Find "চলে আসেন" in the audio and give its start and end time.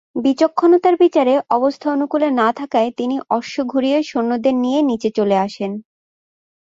5.11-5.71